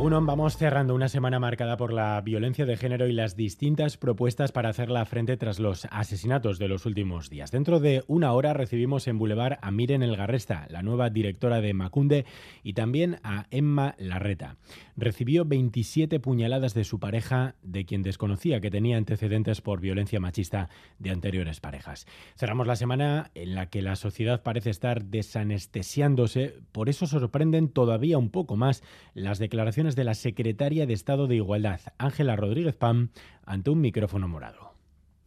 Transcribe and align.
Egunon, 0.00 0.24
vamos 0.24 0.56
cerrando 0.56 0.94
una 0.94 1.10
semana 1.10 1.38
marcada 1.38 1.76
por 1.76 1.92
la 1.92 2.18
violencia 2.22 2.64
de 2.64 2.78
género 2.78 3.06
y 3.06 3.12
las 3.12 3.36
distintas 3.36 3.98
propuestas 3.98 4.50
para 4.50 4.70
hacerla 4.70 5.04
frente 5.04 5.36
tras 5.36 5.58
los 5.58 5.86
asesinatos 5.90 6.58
de 6.58 6.68
los 6.68 6.86
últimos 6.86 7.28
días. 7.28 7.50
Dentro 7.50 7.80
de 7.80 8.02
una 8.06 8.32
hora 8.32 8.54
recibimos 8.54 9.06
en 9.08 9.18
Boulevard 9.18 9.58
a 9.60 9.70
Miren 9.70 10.02
Elgarresta, 10.02 10.66
la 10.70 10.82
nueva 10.82 11.10
directora 11.10 11.60
de 11.60 11.74
Macunde, 11.74 12.24
y 12.62 12.72
también 12.72 13.18
a 13.24 13.46
Emma 13.50 13.94
Larreta. 13.98 14.56
Recibió 14.96 15.44
27 15.44 16.18
puñaladas 16.18 16.72
de 16.72 16.84
su 16.84 16.98
pareja, 16.98 17.56
de 17.62 17.84
quien 17.84 18.02
desconocía 18.02 18.62
que 18.62 18.70
tenía 18.70 18.96
antecedentes 18.96 19.60
por 19.60 19.80
violencia 19.82 20.18
machista 20.18 20.70
de 20.98 21.10
anteriores 21.10 21.60
parejas. 21.60 22.06
Cerramos 22.36 22.66
la 22.66 22.76
semana 22.76 23.30
en 23.34 23.54
la 23.54 23.66
que 23.66 23.82
la 23.82 23.96
sociedad 23.96 24.42
parece 24.42 24.70
estar 24.70 25.04
desanestesiándose, 25.04 26.54
por 26.72 26.88
eso 26.88 27.06
sorprenden 27.06 27.68
todavía 27.68 28.16
un 28.16 28.30
poco 28.30 28.56
más 28.56 28.82
las 29.12 29.38
declaraciones 29.38 29.89
de 29.96 30.04
la 30.04 30.14
secretaria 30.14 30.86
de 30.86 30.94
Estado 30.94 31.26
de 31.26 31.36
Igualdad, 31.36 31.80
Ángela 31.98 32.36
Rodríguez 32.36 32.74
Pam, 32.74 33.10
ante 33.44 33.70
un 33.70 33.80
micrófono 33.80 34.28
morado 34.28 34.69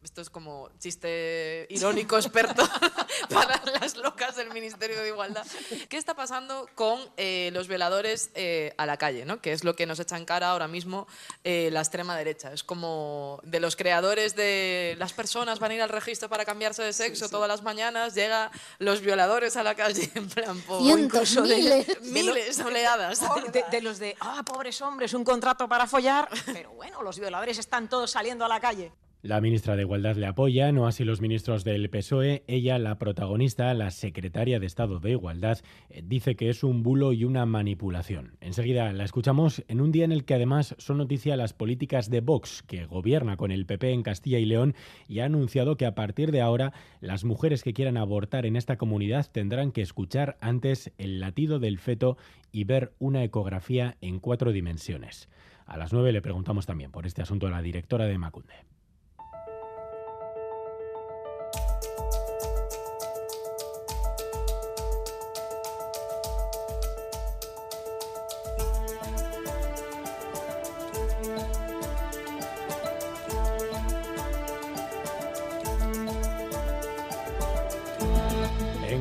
esto 0.04 0.22
es 0.22 0.30
como 0.30 0.70
chiste 0.80 1.66
irónico 1.70 2.18
experto 2.18 2.68
para 3.30 3.62
las 3.80 3.96
locas 3.96 4.36
del 4.36 4.52
Ministerio 4.52 5.00
de 5.02 5.08
Igualdad. 5.08 5.46
¿Qué 5.88 5.98
está 5.98 6.14
pasando 6.14 6.68
con 6.76 7.00
eh, 7.16 7.52
los 7.54 7.68
violadores 7.68 8.30
eh, 8.36 8.74
a 8.78 8.86
la 8.86 8.98
calle? 8.98 9.26
¿no? 9.26 9.42
Que 9.42 9.54
es 9.54 9.64
lo 9.64 9.76
que 9.76 9.86
nos 9.86 10.00
echa 10.00 10.18
en 10.18 10.26
cara 10.26 10.52
ahora 10.52 10.68
mismo 10.68 11.08
eh, 11.44 11.70
la 11.72 11.80
extrema 11.80 12.18
derecha. 12.18 12.52
Es 12.52 12.64
como 12.64 13.40
de 13.44 13.62
los 13.62 13.76
creadores 13.76 14.36
de 14.36 14.96
las 15.00 15.14
personas 15.14 15.60
van 15.60 15.72
a 15.72 15.76
ir 15.76 15.82
al 15.82 15.90
registro 15.90 16.28
para 16.30 16.44
cambiarse 16.44 16.84
de 16.84 16.92
sexo 16.92 17.30
todas 17.30 17.48
las 17.48 17.64
mañanas, 17.64 18.14
llega 18.14 18.52
los 18.80 19.02
violadores 19.02 19.56
a 19.56 19.64
la 19.64 19.76
calle 19.76 20.12
en 20.16 20.28
plan, 20.28 20.60
por, 20.62 20.82
Cientos, 20.82 21.38
miles, 21.42 21.88
de, 21.88 22.00
miles, 22.02 22.60
oleadas. 22.60 23.22
De, 23.52 23.64
de 23.72 23.82
los 23.82 24.00
de, 24.00 24.18
ah, 24.20 24.44
pobres 24.46 24.82
hombres, 24.82 25.14
un 25.14 25.24
contrato 25.24 25.68
para 25.70 25.88
follar. 25.88 26.28
Pero 26.46 26.72
bueno, 26.72 27.02
los 27.02 27.20
violadores 27.20 27.58
están 27.58 27.88
todos 27.88 28.12
saliendo 28.12 28.44
a 28.44 28.50
la 28.50 28.60
calle. 28.60 28.92
La 29.24 29.40
ministra 29.40 29.78
de 29.78 29.84
Igualdad 29.84 30.18
le 30.18 30.26
apoya, 30.26 30.74
no 30.74 30.86
así 30.86 31.06
los 31.06 31.22
ministros 31.22 31.64
del 31.64 31.90
PSOE. 31.90 32.44
Ella, 32.46 32.78
la 32.78 33.00
protagonista, 33.00 33.74
la 33.74 33.90
secretaria 33.90 34.60
de 34.60 34.66
Estado 34.66 35.00
de 35.00 35.12
Igualdad, 35.12 35.60
eh, 35.90 36.02
dice 36.04 36.36
que 36.36 36.50
es 36.50 36.62
un 36.62 36.84
bulo 36.84 37.14
y 37.14 37.24
una 37.24 37.46
manipulación. 37.46 38.36
Enseguida 38.42 38.92
la 38.92 39.06
escuchamos 39.06 39.64
en 39.70 39.80
un 39.80 39.94
día 39.94 40.04
en 40.04 40.12
el 40.12 40.26
que 40.26 40.34
además 40.34 40.76
son 40.78 40.98
noticia 40.98 41.38
las 41.38 41.54
políticas 41.54 42.10
de 42.10 42.20
Vox, 42.20 42.64
que 42.64 42.86
gobierna 42.86 43.38
con 43.38 43.54
el 43.54 43.66
PP 43.66 43.94
en 43.94 44.04
Castilla 44.04 44.40
y 44.40 44.46
León 44.46 44.76
y 45.08 45.20
ha 45.20 45.26
anunciado 45.26 45.78
que 45.78 45.86
a 45.86 45.96
partir 45.96 46.34
de 46.34 46.42
ahora 46.42 46.74
las 47.00 47.24
mujeres 47.24 47.64
que 47.64 47.74
quieran 47.74 47.96
abortar 47.96 48.46
en 48.46 48.58
esta 48.58 48.76
comunidad 48.76 49.32
tendrán 49.32 49.72
que 49.72 49.84
escuchar 49.84 50.36
antes 50.42 50.92
el 50.98 51.22
latido 51.22 51.60
del 51.60 51.80
feto 51.80 52.18
y 52.52 52.66
ver 52.66 52.92
una 53.00 53.24
ecografía 53.24 53.96
en 54.02 54.20
cuatro 54.20 54.52
dimensiones. 54.52 55.30
A 55.66 55.78
las 55.78 55.94
nueve 55.94 56.12
le 56.12 56.22
preguntamos 56.22 56.66
también 56.66 56.92
por 56.92 57.08
este 57.08 57.22
asunto 57.22 57.48
a 57.48 57.52
la 57.52 57.62
directora 57.62 58.04
de 58.04 58.18
Macunde. 58.18 58.73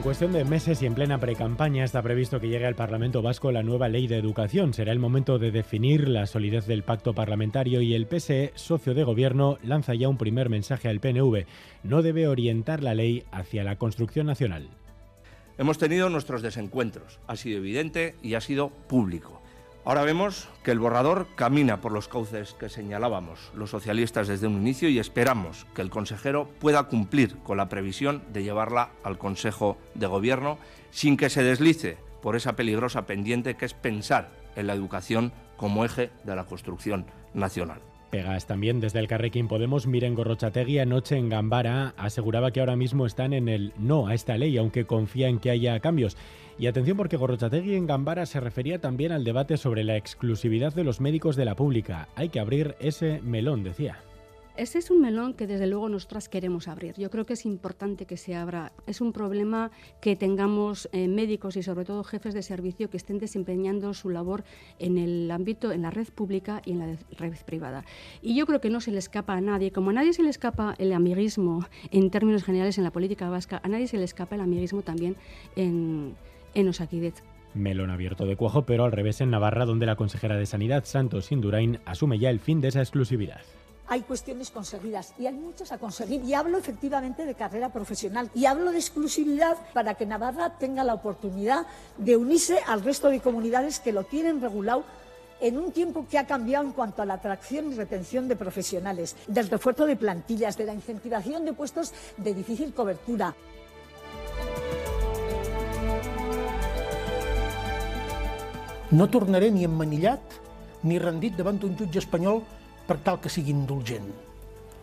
En 0.03 0.05
cuestión 0.05 0.33
de 0.33 0.45
meses 0.45 0.83
y 0.83 0.87
en 0.87 0.97
plena 0.97 1.21
precampaña 1.21 1.85
está 1.85 2.03
previsto 2.03 2.41
que 2.41 2.49
llegue 2.49 2.67
al 2.67 2.75
Parlamento 2.75 3.23
Vasco 3.23 3.53
la 3.53 3.63
nueva 3.63 3.89
ley 3.89 4.09
de 4.09 4.19
educación. 4.19 4.75
Será 4.75 4.91
el 4.91 4.99
momento 4.99 5.39
de 5.39 5.53
definir 5.53 6.09
la 6.09 6.27
solidez 6.27 6.67
del 6.67 6.83
pacto 6.83 7.15
parlamentario 7.15 7.81
y 7.83 7.95
el 7.95 8.09
PSE, 8.09 8.51
socio 8.57 8.95
de 8.95 9.05
gobierno, 9.05 9.59
lanza 9.63 9.95
ya 9.95 10.09
un 10.09 10.19
primer 10.19 10.49
mensaje 10.49 10.89
al 10.89 10.99
PNV. 10.99 11.47
No 11.85 12.03
debe 12.03 12.27
orientar 12.27 12.83
la 12.83 12.97
ley 12.97 13.23
hacia 13.31 13.63
la 13.63 13.77
construcción 13.77 14.27
nacional. 14.27 14.71
Hemos 15.57 15.79
tenido 15.79 16.09
nuestros 16.09 16.43
desencuentros, 16.43 17.21
ha 17.29 17.37
sido 17.37 17.59
evidente 17.59 18.17
y 18.25 18.35
ha 18.35 18.41
sido 18.41 18.71
público. 18.71 19.42
Ahora 19.85 20.05
vemos 20.05 20.49
que 20.63 20.71
el 20.71 20.79
borrador 20.79 21.27
camina 21.35 21.81
por 21.81 21.91
los 21.91 22.07
cauces 22.07 22.55
que 22.55 22.69
señalábamos 22.69 23.51
los 23.53 23.71
socialistas 23.71 24.29
desde 24.29 24.47
un 24.47 24.55
inicio 24.55 24.89
y 24.89 25.01
esperamos 25.01 25.67
que 25.75 25.83
el 25.83 25.91
consejero 25.91 26.49
pueda 26.61 26.85
cumplir 26.85 27.37
con 27.39 27.57
la 27.57 27.69
previsión 27.69 28.23
de 28.33 28.45
llevarla 28.45 28.91
al 29.03 29.19
Consejo 29.19 29.77
de 29.95 30.07
Gobierno 30.07 30.59
sin 30.93 31.17
que 31.17 31.31
se 31.31 31.43
deslice 31.43 31.99
por 32.23 32.37
esa 32.37 32.55
peligrosa 32.55 33.07
pendiente 33.07 33.57
que 33.57 33.65
es 33.65 33.75
pensar 33.75 34.31
en 34.55 34.69
la 34.69 34.75
educación 34.75 35.33
como 35.57 35.85
eje 35.85 36.11
de 36.23 36.37
la 36.37 36.45
construcción 36.45 37.05
nacional. 37.35 37.81
Pegas 38.13 38.47
también 38.47 38.79
desde 38.79 38.99
el 38.99 39.09
Carrequín 39.09 39.49
Podemos, 39.49 39.87
Miren 39.87 40.15
Gorrochategui 40.15 40.79
anoche 40.79 41.17
en 41.17 41.31
Gambara 41.31 41.95
aseguraba 41.97 42.51
que 42.51 42.61
ahora 42.61 42.77
mismo 42.77 43.07
están 43.07 43.33
en 43.33 43.49
el 43.49 43.73
no 43.79 44.07
a 44.07 44.13
esta 44.13 44.37
ley, 44.37 44.59
aunque 44.59 44.85
confía 44.85 45.29
en 45.29 45.39
que 45.39 45.49
haya 45.49 45.81
cambios. 45.81 46.19
Y 46.59 46.67
atención 46.67 46.99
porque 46.99 47.17
Gorrochategui 47.17 47.75
en 47.75 47.87
Gambara 47.87 48.27
se 48.27 48.39
refería 48.39 48.83
también 48.83 49.13
al 49.13 49.25
debate 49.25 49.57
sobre 49.57 49.83
la 49.83 49.97
exclusividad 49.97 50.75
de 50.75 50.85
los 50.85 51.01
médicos 51.01 51.37
de 51.37 51.47
la 51.47 51.57
pública. 51.57 52.11
Hay 52.15 52.29
que 52.29 52.39
abrir 52.39 52.77
ese 52.81 53.23
melón, 53.23 53.65
decía. 53.65 53.97
Ese 54.55 54.79
es 54.79 54.91
un 54.91 55.01
melón 55.01 55.33
que 55.33 55.47
desde 55.47 55.67
luego 55.67 55.89
nosotras 55.89 56.29
queremos 56.29 56.69
abrir. 56.69 56.95
Yo 56.99 57.09
creo 57.09 57.25
que 57.25 57.33
es 57.33 57.47
importante 57.47 58.05
que 58.05 58.19
se 58.19 58.35
abra. 58.35 58.73
Es 58.87 59.01
un 59.01 59.15
problema 59.15 59.71
que 60.03 60.15
tengamos 60.15 60.91
eh, 60.93 61.09
médicos 61.09 61.57
y 61.57 61.63
sobre 61.63 61.87
todo 61.87 62.05
jefes 62.05 62.35
de 62.35 62.43
servicio 62.43 62.91
que 62.91 62.99
estén 62.99 63.19
desempeñando 63.19 63.95
su 63.95 64.11
labor 64.11 64.45
en 64.79 64.99
el 64.99 65.31
ámbito, 65.31 65.73
en 65.73 65.81
la 65.83 65.91
red 65.91 66.09
pública 66.09 66.61
y 66.67 66.73
en 66.73 66.81
la 66.81 66.99
red 67.17 67.33
privada. 67.47 67.87
Y 68.21 68.35
yo 68.35 68.45
creo 68.45 68.61
que 68.61 68.69
no 68.69 68.83
se 68.83 68.91
le 68.91 68.99
escapa 68.99 69.33
a 69.33 69.41
nadie, 69.41 69.73
como 69.73 69.89
a 69.89 69.95
nadie 69.95 70.13
se 70.13 70.23
le 70.23 70.29
escapa 70.29 70.75
el 70.77 70.93
amiguismo 70.93 71.65
en 71.91 72.11
términos 72.11 72.45
generales 72.45 72.77
en 72.77 72.85
la 72.85 72.91
política 72.91 73.31
vasca, 73.31 73.61
a 73.65 73.69
nadie 73.69 73.87
se 73.87 73.97
le 73.97 74.05
escapa 74.05 74.35
el 74.35 74.43
amiguismo 74.43 74.83
también 74.83 75.17
en, 75.57 76.15
en. 76.55 76.71
Melón 77.55 77.91
abierto 77.91 78.27
de 78.27 78.37
cuajo, 78.37 78.67
pero 78.67 78.85
al 78.85 78.93
revés 78.93 79.21
en 79.23 79.31
Navarra, 79.31 79.65
donde 79.65 79.87
la 79.87 79.97
consejera 79.97 80.37
de 80.37 80.47
Sanidad, 80.47 80.85
Santos 80.85 81.33
Indurain, 81.33 81.81
asume 81.87 82.19
ya 82.19 82.29
el 82.29 82.41
fin 82.41 82.61
de 82.61 82.69
esa 82.69 82.81
exclusividad 82.81 83.41
hay 83.89 84.03
cuestiones 84.03 84.51
conseguidas 84.51 85.15
y 85.19 85.27
hay 85.27 85.35
muchas 85.35 85.73
a 85.73 85.79
conseguir. 85.79 86.23
Y 86.25 86.35
hablo 86.35 86.59
efectivamente 86.59 87.27
de 87.27 87.35
carrera 87.35 87.71
profesional 87.71 88.31
y 88.35 88.47
hablo 88.47 88.71
de 88.71 88.79
exclusividad 88.79 89.57
para 89.73 89.95
que 89.95 90.07
Navarra 90.07 90.59
tenga 90.59 90.85
la 90.85 90.95
oportunidad 90.95 91.67
de 91.99 92.17
unirse 92.17 92.59
al 92.67 92.83
resto 92.83 93.09
de 93.09 93.21
comunidades 93.21 93.81
que 93.81 93.93
lo 93.93 94.05
tienen 94.05 94.41
regulado 94.41 94.85
en 95.41 95.59
un 95.59 95.73
tiempo 95.73 96.07
que 96.09 96.19
ha 96.19 96.27
cambiado 96.27 96.65
en 96.65 96.73
cuanto 96.73 97.03
a 97.03 97.07
la 97.07 97.15
atracción 97.15 97.73
y 97.73 97.75
retención 97.75 98.29
de 98.29 98.37
profesionales, 98.37 99.17
del 99.27 99.51
refuerzo 99.51 99.87
de 99.87 99.97
plantillas, 99.97 100.57
de 100.57 100.67
la 100.67 100.75
incentivación 100.75 101.45
de 101.45 101.53
puestos 101.53 101.93
de 102.17 102.33
difícil 102.33 102.73
cobertura. 102.73 103.35
No 108.93 109.09
tornaré 109.09 109.51
ni 109.51 109.65
emmanillat 109.65 110.21
ni 110.83 110.99
rendit 110.99 111.35
davant 111.35 111.63
un 111.65 111.79
jutge 111.79 111.99
espanyol 111.99 112.43
per 112.87 112.99
tal 112.99 113.21
que 113.21 113.33
sigui 113.33 113.55
indulgent. 113.55 114.11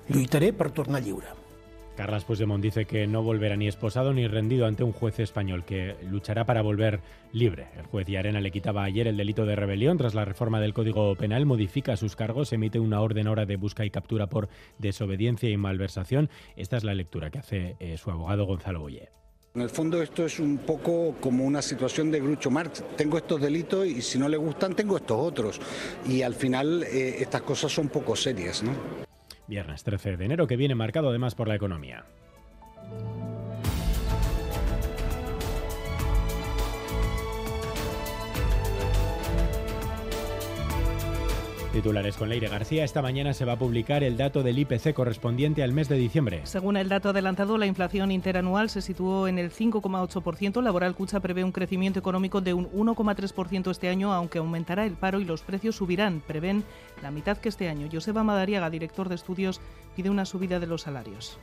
Lluitaré 0.10 0.54
per 0.54 0.72
tornar 0.72 1.04
lliure. 1.04 1.40
Carlas 2.00 2.24
Puigdemont 2.24 2.64
dice 2.64 2.86
que 2.86 3.08
no 3.08 3.24
volverá 3.24 3.58
ni 3.58 3.68
esposado 3.68 4.14
ni 4.14 4.26
rendido 4.26 4.66
ante 4.66 4.86
un 4.86 4.94
juez 4.94 5.20
español, 5.20 5.66
que 5.66 5.98
luchará 6.10 6.46
para 6.46 6.62
volver 6.62 7.02
libre. 7.34 7.68
El 7.78 7.88
juez 7.88 8.08
Yarena 8.08 8.40
le 8.40 8.52
quitaba 8.52 8.86
ayer 8.86 9.06
el 9.06 9.18
delito 9.18 9.46
de 9.46 9.58
rebelión 9.58 9.98
tras 9.98 10.16
la 10.16 10.24
reforma 10.24 10.62
del 10.62 10.74
Código 10.74 11.14
Penal, 11.16 11.46
modifica 11.46 11.98
sus 11.98 12.16
cargos, 12.16 12.54
emite 12.54 12.80
una 12.80 13.02
orden 13.02 13.28
ahora 13.28 13.46
de 13.46 13.58
busca 13.58 13.84
y 13.84 13.90
captura 13.90 14.28
por 14.28 14.48
desobediencia 14.78 15.50
y 15.50 15.58
malversación. 15.58 16.30
Esta 16.56 16.78
es 16.78 16.86
la 16.86 16.94
lectura 16.94 17.32
que 17.32 17.40
hace 17.40 17.76
eh, 17.82 17.98
su 17.98 18.12
abogado 18.12 18.46
Gonzalo 18.46 18.80
Boyer. 18.80 19.19
En 19.56 19.62
el 19.62 19.70
fondo 19.70 20.02
esto 20.02 20.26
es 20.26 20.40
un 20.40 20.60
poco 20.60 21.16
como 21.20 21.44
una 21.44 21.64
situación 21.64 22.12
de 22.12 22.20
Grucho 22.20 22.52
Marx. 22.52 22.84
Tengo 22.96 23.18
estos 23.18 23.42
delitos 23.42 23.88
y 23.88 24.02
si 24.02 24.20
no 24.20 24.30
le 24.30 24.38
gustan 24.38 24.76
tengo 24.76 24.98
estos 24.98 25.18
otros. 25.20 25.60
Y 26.08 26.22
al 26.22 26.36
final 26.36 26.84
eh, 26.84 27.16
estas 27.20 27.42
cosas 27.42 27.72
son 27.72 27.90
poco 27.90 28.16
serias. 28.16 28.62
¿no? 28.62 28.72
Viernes 29.48 29.84
13 29.84 30.18
de 30.18 30.26
enero 30.26 30.46
que 30.46 30.56
viene 30.56 30.76
marcado 30.76 31.10
además 31.10 31.34
por 31.34 31.48
la 31.48 31.56
economía. 31.56 32.06
Titulares 41.80 42.18
con 42.18 42.28
Leire 42.28 42.50
García. 42.50 42.84
Esta 42.84 43.02
mañana 43.02 43.34
se 43.34 43.46
va 43.46 43.54
a 43.54 43.58
publicar 43.58 44.04
el 44.04 44.18
dato 44.18 44.44
del 44.44 44.60
IPC 44.60 44.94
correspondiente 44.94 45.64
al 45.64 45.72
mes 45.72 45.88
de 45.88 45.96
diciembre. 45.96 46.42
Según 46.44 46.76
el 46.76 46.90
dato 46.90 47.08
adelantado, 47.08 47.58
la 47.58 47.68
inflación 47.68 48.12
interanual 48.12 48.70
se 48.70 48.82
situó 48.82 49.30
en 49.30 49.40
el 49.40 49.50
5,8%. 49.50 50.62
Laboral 50.62 50.94
Cucha 50.94 51.22
prevé 51.22 51.46
un 51.46 51.54
crecimiento 51.54 51.98
económico 51.98 52.42
de 52.42 52.54
un 52.54 52.70
1,3% 52.72 53.72
este 53.72 53.88
año, 53.88 54.12
aunque 54.12 54.40
aumentará 54.40 54.86
el 54.86 54.96
paro 54.96 55.22
y 55.22 55.24
los 55.24 55.42
precios 55.42 55.78
subirán. 55.78 56.20
Prevén 56.20 56.66
la 57.02 57.12
mitad 57.12 57.38
que 57.38 57.48
este 57.48 57.70
año. 57.70 57.88
Joseba 57.90 58.26
Madariaga, 58.26 58.70
director 58.70 59.08
de 59.08 59.16
estudios, 59.16 59.62
pide 59.96 60.10
una 60.10 60.26
subida 60.26 60.60
de 60.60 60.68
los 60.68 60.82
salarios. 60.82 61.40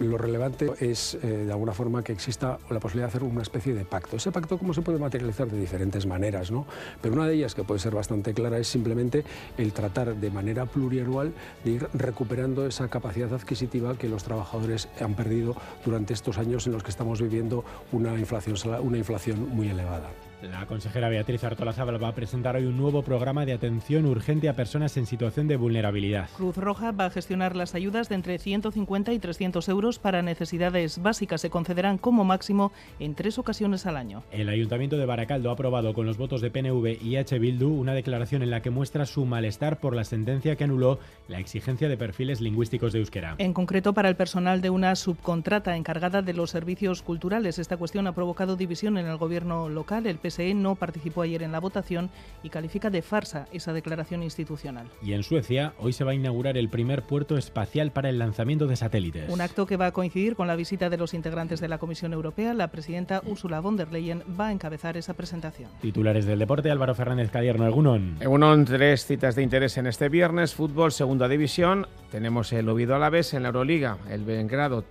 Lo 0.00 0.18
relevante 0.18 0.70
es, 0.80 1.14
eh, 1.14 1.26
de 1.26 1.52
alguna 1.52 1.72
forma, 1.72 2.02
que 2.02 2.12
exista 2.12 2.58
la 2.70 2.80
posibilidad 2.80 3.06
de 3.06 3.16
hacer 3.16 3.22
una 3.22 3.42
especie 3.42 3.72
de 3.72 3.84
pacto. 3.84 4.16
Ese 4.16 4.32
pacto, 4.32 4.58
¿cómo 4.58 4.74
se 4.74 4.82
puede 4.82 4.98
materializar 4.98 5.48
de 5.48 5.58
diferentes 5.58 6.06
maneras? 6.06 6.50
¿no? 6.50 6.66
Pero 7.00 7.14
una 7.14 7.26
de 7.26 7.34
ellas, 7.34 7.54
que 7.54 7.64
puede 7.64 7.80
ser 7.80 7.94
bastante 7.94 8.34
clara, 8.34 8.58
es 8.58 8.68
simplemente 8.68 9.24
el 9.56 9.72
tratar 9.72 10.16
de 10.16 10.30
manera 10.30 10.66
plurianual 10.66 11.32
de 11.64 11.70
ir 11.70 11.88
recuperando 11.94 12.66
esa 12.66 12.88
capacidad 12.88 13.32
adquisitiva 13.32 13.96
que 13.96 14.08
los 14.08 14.24
trabajadores 14.24 14.88
han 15.00 15.14
perdido 15.14 15.56
durante 15.84 16.14
estos 16.14 16.38
años 16.38 16.66
en 16.66 16.72
los 16.72 16.82
que 16.82 16.90
estamos 16.90 17.22
viviendo 17.22 17.64
una 17.92 18.18
inflación, 18.18 18.56
una 18.82 18.98
inflación 18.98 19.48
muy 19.48 19.68
elevada. 19.68 20.10
La 20.50 20.66
consejera 20.66 21.08
Beatriz 21.08 21.42
Artolazábal 21.44 22.02
va 22.02 22.08
a 22.08 22.14
presentar 22.14 22.56
hoy 22.56 22.66
un 22.66 22.76
nuevo 22.76 23.02
programa 23.02 23.44
de 23.44 23.52
atención 23.52 24.06
urgente 24.06 24.48
a 24.48 24.54
personas 24.54 24.96
en 24.96 25.06
situación 25.06 25.48
de 25.48 25.56
vulnerabilidad. 25.56 26.28
Cruz 26.36 26.56
Roja 26.56 26.92
va 26.92 27.06
a 27.06 27.10
gestionar 27.10 27.56
las 27.56 27.74
ayudas 27.74 28.08
de 28.08 28.14
entre 28.14 28.38
150 28.38 29.12
y 29.12 29.18
300 29.18 29.68
euros 29.68 29.98
para 29.98 30.22
necesidades 30.22 31.02
básicas. 31.02 31.40
Se 31.40 31.50
concederán 31.50 31.98
como 31.98 32.24
máximo 32.24 32.72
en 33.00 33.14
tres 33.14 33.38
ocasiones 33.38 33.86
al 33.86 33.96
año. 33.96 34.22
El 34.30 34.48
Ayuntamiento 34.48 34.96
de 34.96 35.06
Baracaldo 35.06 35.50
ha 35.50 35.54
aprobado 35.54 35.94
con 35.94 36.06
los 36.06 36.16
votos 36.16 36.40
de 36.40 36.50
PNV 36.50 37.02
y 37.02 37.16
H. 37.16 37.38
Bildu 37.38 37.68
una 37.68 37.94
declaración 37.94 38.42
en 38.42 38.50
la 38.50 38.62
que 38.62 38.70
muestra 38.70 39.06
su 39.06 39.24
malestar 39.24 39.80
por 39.80 39.96
la 39.96 40.04
sentencia 40.04 40.56
que 40.56 40.64
anuló 40.64 40.98
la 41.28 41.40
exigencia 41.40 41.88
de 41.88 41.96
perfiles 41.96 42.40
lingüísticos 42.40 42.92
de 42.92 43.00
euskera. 43.00 43.34
En 43.38 43.52
concreto, 43.52 43.94
para 43.94 44.08
el 44.08 44.16
personal 44.16 44.60
de 44.60 44.70
una 44.70 44.94
subcontrata 44.94 45.76
encargada 45.76 46.22
de 46.22 46.34
los 46.34 46.50
servicios 46.50 47.02
culturales. 47.02 47.58
Esta 47.58 47.76
cuestión 47.76 48.06
ha 48.06 48.14
provocado 48.14 48.56
división 48.56 48.98
en 48.98 49.06
el 49.06 49.16
gobierno 49.16 49.68
local. 49.68 50.06
El 50.06 50.18
PSE 50.36 50.54
no 50.54 50.74
participó 50.74 51.22
ayer 51.22 51.42
en 51.42 51.52
la 51.52 51.60
votación 51.60 52.10
y 52.42 52.50
califica 52.50 52.90
de 52.90 53.02
farsa 53.02 53.46
esa 53.52 53.72
declaración 53.72 54.22
institucional. 54.22 54.88
Y 55.02 55.12
en 55.12 55.22
Suecia, 55.22 55.72
hoy 55.78 55.92
se 55.92 56.04
va 56.04 56.12
a 56.12 56.14
inaugurar 56.14 56.56
el 56.56 56.68
primer 56.68 57.02
puerto 57.02 57.36
espacial 57.36 57.90
para 57.90 58.08
el 58.08 58.18
lanzamiento 58.18 58.66
de 58.66 58.76
satélites. 58.76 59.30
Un 59.30 59.40
acto 59.40 59.66
que 59.66 59.76
va 59.76 59.86
a 59.86 59.92
coincidir 59.92 60.36
con 60.36 60.46
la 60.46 60.56
visita 60.56 60.90
de 60.90 60.96
los 60.96 61.14
integrantes 61.14 61.60
de 61.60 61.68
la 61.68 61.78
Comisión 61.78 62.12
Europea. 62.12 62.54
La 62.54 62.68
presidenta 62.68 63.22
Ursula 63.24 63.60
von 63.60 63.76
der 63.76 63.92
Leyen 63.92 64.22
va 64.38 64.48
a 64.48 64.52
encabezar 64.52 64.96
esa 64.96 65.14
presentación. 65.14 65.70
Titulares 65.80 66.26
del 66.26 66.38
deporte, 66.38 66.70
Álvaro 66.70 66.94
Fernández 66.94 67.30
Cadierno, 67.30 67.66
Egunon. 67.66 68.16
Egunon, 68.20 68.64
tres 68.64 69.06
citas 69.06 69.34
de 69.34 69.42
interés 69.42 69.76
en 69.78 69.86
este 69.86 70.08
viernes. 70.08 70.54
Fútbol, 70.54 70.92
segunda 70.92 71.28
división. 71.28 71.86
Tenemos 72.10 72.52
el 72.52 72.68
Oviedo 72.68 72.94
Alavés 72.94 73.34
en 73.34 73.42
la 73.42 73.48
Euroliga. 73.48 73.98
El 74.10 74.24
Belgrado 74.24 74.84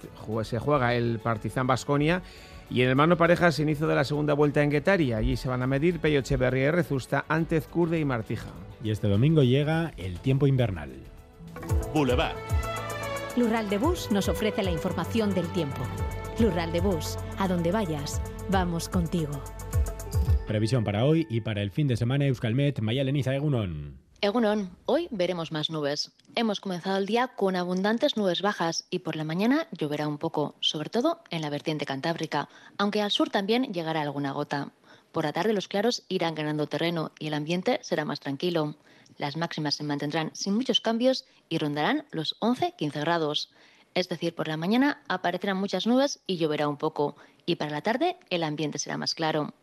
se 0.44 0.60
juega 0.60 0.94
el 0.96 1.20
Partizan 1.20 1.68
Basconia 1.68 2.22
y 2.70 2.82
en 2.82 2.90
el 2.90 2.96
mano 2.96 3.18
parejas, 3.18 3.60
inicio 3.60 3.88
de 3.88 3.96
la 3.96 4.04
segunda 4.04 4.34
vuelta 4.34 4.64
en 4.64 4.70
Guetaria. 4.70 5.18
Allí 5.18 5.38
se 5.38 5.48
van 5.48 5.62
a 5.62 5.68
medir 5.68 6.00
Peyo 6.00 6.20
Echeverría 6.20 6.68
y 6.68 6.72
Rezusta, 6.72 7.26
ante 7.28 7.62
Curde 7.62 8.00
y 8.00 8.06
Martija. 8.06 8.48
Y 8.84 8.92
este 8.92 9.08
domingo 9.08 9.44
llega 9.44 9.94
el 9.98 10.20
tiempo 10.20 10.48
invernal. 10.48 10.92
Boulevard. 11.94 12.36
Lural 13.38 13.70
de 13.70 13.78
Bus 13.78 14.12
nos 14.12 14.30
ofrece 14.30 14.64
la 14.64 14.72
información 14.72 15.34
del 15.34 15.48
tiempo. 15.50 15.82
Lural 16.40 16.72
de 16.72 16.82
Bus, 16.82 17.18
a 17.38 17.48
donde 17.48 17.72
vayas, 17.72 18.22
vamos 18.50 18.90
contigo. 18.90 19.32
Previsión 20.48 20.84
para 20.84 21.06
hoy 21.06 21.26
y 21.30 21.42
para 21.42 21.62
el 21.62 21.72
fin 21.72 21.88
de 21.88 21.98
semana 21.98 22.26
Euskalmet, 22.26 22.80
Mayaleniza 22.80 23.36
Egunon. 23.36 24.05
Egunon, 24.26 24.76
hoy 24.88 25.08
veremos 25.12 25.52
más 25.52 25.70
nubes. 25.70 26.12
Hemos 26.34 26.60
comenzado 26.60 26.98
el 26.98 27.06
día 27.06 27.28
con 27.28 27.56
abundantes 27.56 28.18
nubes 28.18 28.42
bajas 28.42 28.88
y 28.90 28.98
por 28.98 29.16
la 29.16 29.24
mañana 29.24 29.68
lloverá 29.72 30.08
un 30.08 30.18
poco, 30.18 30.56
sobre 30.62 30.90
todo 30.90 31.20
en 31.30 31.44
la 31.44 31.52
vertiente 31.52 31.86
cantábrica, 31.86 32.50
aunque 32.80 33.04
al 33.04 33.12
sur 33.12 33.30
también 33.30 33.72
llegará 33.72 34.02
alguna 34.02 34.32
gota. 34.32 34.72
Por 35.12 35.26
la 35.26 35.32
tarde 35.32 35.54
los 35.54 35.68
claros 35.68 36.02
irán 36.08 36.34
ganando 36.34 36.66
terreno 36.66 37.12
y 37.20 37.28
el 37.28 37.36
ambiente 37.36 37.78
será 37.84 38.04
más 38.04 38.20
tranquilo. 38.20 38.74
Las 39.20 39.38
máximas 39.38 39.76
se 39.76 39.84
mantendrán 39.84 40.32
sin 40.34 40.56
muchos 40.56 40.82
cambios 40.82 41.26
y 41.48 41.60
rondarán 41.60 42.08
los 42.10 42.36
11-15 42.40 43.02
grados. 43.02 43.52
Es 43.94 44.10
decir, 44.10 44.34
por 44.34 44.48
la 44.48 44.58
mañana 44.58 45.04
aparecerán 45.08 45.58
muchas 45.58 45.86
nubes 45.86 46.20
y 46.26 46.38
lloverá 46.38 46.68
un 46.68 46.78
poco, 46.78 47.16
y 47.46 47.58
para 47.58 47.70
la 47.70 47.82
tarde 47.82 48.18
el 48.32 48.42
ambiente 48.42 48.80
será 48.80 48.98
más 48.98 49.14
claro. 49.14 49.54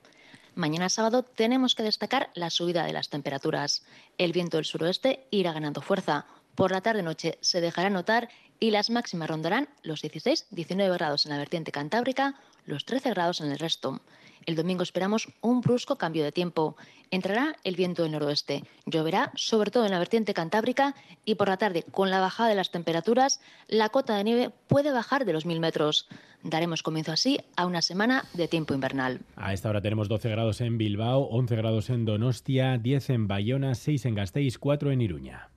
Mañana 0.54 0.90
sábado 0.90 1.22
tenemos 1.22 1.75
que 1.75 1.82
destacar 1.82 2.28
la 2.34 2.50
subida 2.50 2.84
de 2.84 2.93
las 2.93 3.08
temperaturas. 3.08 3.84
El 4.19 4.32
viento 4.32 4.58
del 4.58 4.66
suroeste 4.66 5.26
irá 5.31 5.52
ganando 5.52 5.81
fuerza. 5.81 6.26
Por 6.54 6.72
la 6.72 6.82
tarde-noche 6.82 7.38
se 7.40 7.62
dejará 7.62 7.88
notar 7.88 8.28
y 8.60 8.70
las 8.70 8.90
máximas 8.90 9.31
rondarán 9.31 9.70
los 9.82 10.04
16-19 10.04 10.93
grados 10.93 11.25
en 11.25 11.32
la 11.32 11.38
vertiente 11.38 11.72
cantábrica, 11.72 12.38
los 12.66 12.84
13 12.84 13.10
grados 13.10 13.40
en 13.40 13.50
el 13.50 13.58
resto. 13.58 14.02
El 14.46 14.56
domingo 14.56 14.82
esperamos 14.82 15.28
un 15.40 15.60
brusco 15.60 15.96
cambio 15.96 16.24
de 16.24 16.32
tiempo. 16.32 16.76
Entrará 17.10 17.56
el 17.64 17.76
viento 17.76 18.02
del 18.02 18.12
noroeste. 18.12 18.64
Lloverá 18.86 19.30
sobre 19.34 19.70
todo 19.70 19.84
en 19.84 19.92
la 19.92 19.98
vertiente 19.98 20.34
cantábrica 20.34 20.94
y 21.24 21.36
por 21.36 21.48
la 21.48 21.56
tarde, 21.56 21.84
con 21.90 22.10
la 22.10 22.20
bajada 22.20 22.48
de 22.48 22.54
las 22.54 22.70
temperaturas, 22.70 23.40
la 23.68 23.90
cota 23.90 24.16
de 24.16 24.24
nieve 24.24 24.50
puede 24.68 24.92
bajar 24.92 25.24
de 25.24 25.32
los 25.32 25.46
1000 25.46 25.60
metros. 25.60 26.08
Daremos 26.42 26.82
comienzo 26.82 27.12
así 27.12 27.38
a 27.56 27.66
una 27.66 27.82
semana 27.82 28.24
de 28.34 28.48
tiempo 28.48 28.74
invernal. 28.74 29.20
A 29.36 29.52
esta 29.52 29.68
hora 29.68 29.80
tenemos 29.80 30.08
12 30.08 30.28
grados 30.30 30.60
en 30.60 30.76
Bilbao, 30.78 31.28
11 31.28 31.56
grados 31.56 31.90
en 31.90 32.04
Donostia, 32.04 32.78
10 32.78 33.10
en 33.10 33.28
Bayona, 33.28 33.74
6 33.74 34.06
en 34.06 34.14
Gasteiz, 34.16 34.58
4 34.58 34.90
en 34.90 35.00
Iruña. 35.02 35.50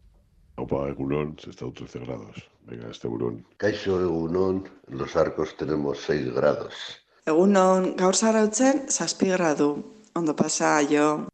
Opa, 0.57 0.87
Egunon, 0.89 1.37
se 1.39 1.49
está 1.49 1.65
a 1.65 1.71
13 1.71 1.99
grados. 1.99 2.49
Venga, 2.65 2.89
este 2.89 3.07
Egunon. 3.07 3.45
Caixo 3.57 3.99
Egunon, 3.99 4.69
en 4.89 4.97
los 4.97 5.15
arcos 5.15 5.57
tenemos 5.57 5.99
6 5.99 6.33
grados. 6.33 7.04
Egunon, 7.25 7.95
gaur 7.97 8.13
zarautzen, 8.13 8.83
zazpi 8.85 9.31
gradu. 9.33 9.69
Ondo 10.13 10.35
pasa, 10.35 10.83
yo. 10.83 11.25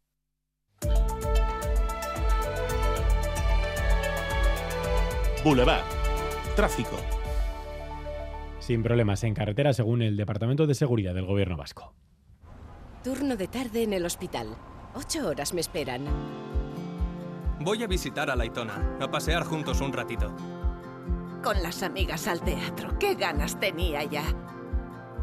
Boulevard. 5.44 5.84
Tráfico. 6.56 6.96
Sin 8.58 8.82
problemas 8.82 9.22
en 9.24 9.34
carretera, 9.34 9.74
según 9.74 10.00
el 10.00 10.16
Departamento 10.16 10.66
de 10.66 10.74
Seguridad 10.74 11.12
del 11.12 11.26
Gobierno 11.26 11.58
Vasco. 11.58 11.92
Turno 13.04 13.36
de 13.36 13.48
tarde 13.48 13.82
en 13.82 13.92
el 13.92 14.06
hospital. 14.06 14.56
Ocho 14.94 15.28
horas 15.28 15.52
me 15.52 15.60
esperan. 15.60 16.06
Voy 17.60 17.82
a 17.82 17.86
visitar 17.86 18.30
a 18.30 18.36
Laitona, 18.36 18.96
a 18.98 19.10
pasear 19.10 19.44
juntos 19.44 19.82
un 19.82 19.92
ratito. 19.92 20.34
Con 21.42 21.62
las 21.62 21.82
amigas 21.82 22.28
al 22.28 22.40
teatro. 22.40 22.98
¡Qué 22.98 23.14
ganas 23.14 23.60
tenía 23.60 24.04
ya! 24.04 24.24